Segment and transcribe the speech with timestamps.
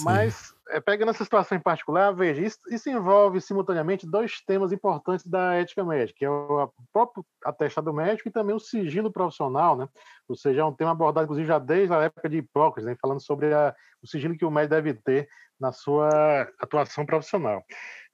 [0.00, 5.24] Mas é, pegando essa situação em particular, veja, isso, isso, envolve simultaneamente dois temas importantes
[5.26, 9.88] da ética médica, que é o próprio atestado médico e também o sigilo profissional, né?
[10.28, 12.96] Ou seja, é um tema abordado, inclusive, já desde a época de Hipócrates, né?
[13.00, 15.28] falando sobre a, o sigilo que o médico deve ter
[15.58, 17.64] na sua atuação profissional.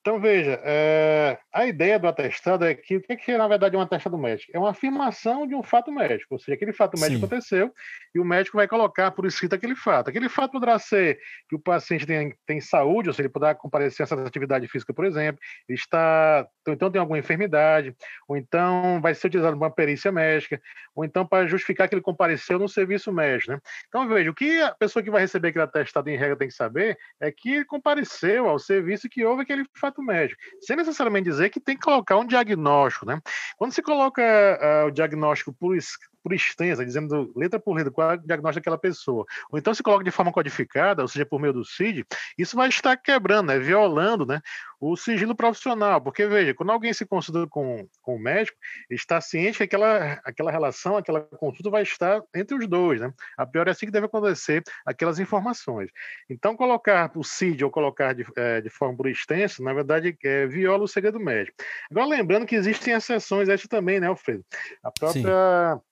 [0.03, 3.81] Então, veja, é, a ideia do atestado é que o que é, na verdade, um
[3.81, 4.51] atestado médico?
[4.53, 7.25] É uma afirmação de um fato médico, ou seja, aquele fato médico Sim.
[7.25, 7.73] aconteceu
[8.13, 10.11] e o médico vai colocar por escrito aquele fato.
[10.11, 14.03] Aquele fato poderá ser que o paciente tem, tem saúde, ou seja, ele poderá comparecer
[14.03, 17.95] a essa atividade física, por exemplo, está, ou então tem alguma enfermidade,
[18.27, 20.61] ou então vai ser utilizado uma perícia médica,
[20.97, 23.53] ou então para justificar que ele compareceu no serviço médico.
[23.53, 23.61] Né?
[23.87, 26.55] Então, veja, o que a pessoa que vai receber aquele atestado em regra tem que
[26.55, 31.51] saber é que ele compareceu ao serviço que houve aquele fato médico, sem necessariamente dizer
[31.51, 33.21] que tem que colocar um diagnóstico, né?
[33.57, 35.77] Quando se coloca uh, o diagnóstico por,
[36.23, 39.83] por extensa, dizendo letra por letra qual é o diagnóstico daquela pessoa, ou então se
[39.83, 42.05] coloca de forma codificada, ou seja, por meio do CID,
[42.39, 44.41] isso vai estar quebrando, né, violando né,
[44.83, 48.59] o sigilo profissional, porque veja, quando alguém se consulta com, com o médico,
[48.91, 53.13] está ciente que aquela, aquela relação, aquela consulta vai estar entre os dois, né?
[53.39, 55.89] A pior é assim que deve acontecer aquelas informações.
[56.29, 60.47] Então, colocar o CID ou colocar de, é, de forma por extenso, na verdade, é,
[60.49, 61.57] viola o segredo médico.
[61.89, 64.45] Agora, lembrando que existem exceções, essa também, né, Alfredo?
[64.83, 65.77] A própria...
[65.77, 65.92] Sim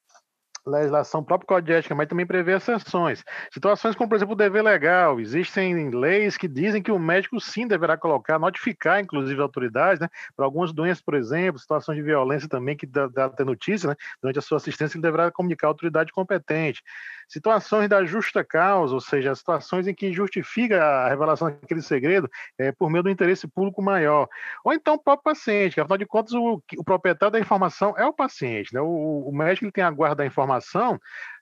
[0.70, 3.25] legislação própria Código de Ética, mas também prevê exceções.
[3.53, 5.20] Situações como, por exemplo, o dever legal.
[5.20, 10.44] Existem leis que dizem que o médico sim deverá colocar, notificar, inclusive, autoridades, né, para
[10.44, 14.38] algumas doenças, por exemplo, situações de violência também, que dá, dá ter notícia, né, durante
[14.38, 16.82] a sua assistência, ele deverá comunicar à autoridade competente.
[17.28, 22.72] Situações da justa causa, ou seja, situações em que justifica a revelação daquele segredo é,
[22.72, 24.28] por meio do interesse público maior.
[24.64, 28.04] Ou então o próprio paciente, que, afinal de contas, o, o proprietário da informação é
[28.04, 28.75] o paciente.
[28.75, 28.81] Né?
[28.81, 30.59] O, o médico ele tem a guarda da informação,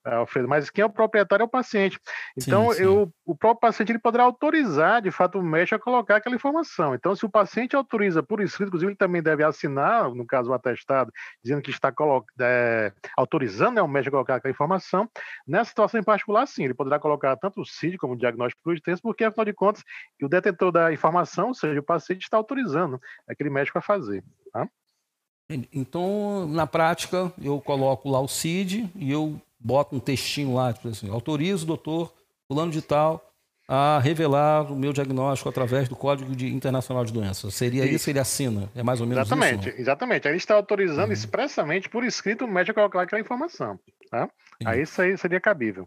[0.08, 1.98] é, Alfredo, mas quem é o proprietário é o paciente.
[2.36, 2.82] Então, sim, sim.
[2.84, 6.94] Eu, o próprio paciente ele poderá autorizar, de fato, o médico a colocar aquela informação.
[6.94, 10.54] Então, se o paciente autoriza por escrito, inclusive, ele também deve assinar, no caso, o
[10.54, 11.12] atestado,
[11.42, 11.92] dizendo que está
[12.40, 15.08] é, autorizando né, o médico a colocar aquela informação.
[15.46, 19.02] Nessa situação em particular, sim, ele poderá colocar tanto o CID como o diagnóstico extenso,
[19.02, 19.82] porque, afinal de contas,
[20.22, 24.24] o detentor da informação, ou seja, o paciente está autorizando aquele médico a fazer.
[25.50, 30.88] Então, na prática, eu coloco lá o CID e eu bota um textinho lá, tipo
[30.88, 32.12] assim, autorizo o doutor
[32.46, 33.24] fulano de tal
[33.66, 37.54] a revelar o meu diagnóstico através do Código de Internacional de Doenças.
[37.54, 38.70] Seria isso, isso ele assina?
[38.74, 39.80] É mais ou menos exatamente, isso?
[39.80, 41.12] Exatamente, Aí ele está autorizando uhum.
[41.12, 43.78] expressamente por escrito o médico a colocar aquela informação.
[44.10, 44.28] Tá?
[44.64, 45.86] Aí isso aí seria cabível.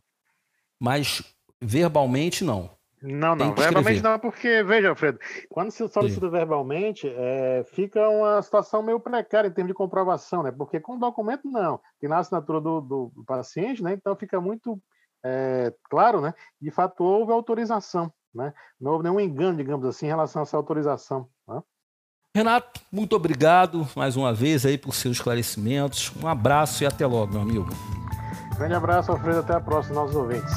[0.80, 1.24] Mas
[1.60, 2.70] verbalmente não.
[3.02, 5.20] Não, não, verbalmente não, porque, veja, Alfredo,
[5.50, 10.52] quando se solicita verbalmente, é, fica uma situação meio precária em termos de comprovação, né?
[10.52, 11.80] Porque com documento, não.
[12.00, 13.94] Tem na assinatura do, do, do paciente, né?
[13.94, 14.80] Então fica muito
[15.26, 16.34] é, claro, né?
[16.62, 18.54] De fato, houve autorização, né?
[18.80, 21.28] Não houve nenhum engano, digamos assim, em relação a essa autorização.
[21.48, 21.60] Né?
[22.36, 26.12] Renato, muito obrigado mais uma vez aí por seus esclarecimentos.
[26.22, 27.68] Um abraço e até logo, meu amigo.
[28.58, 29.40] Grande abraço, Alfredo.
[29.40, 30.54] Até a próxima, nossos ouvintes.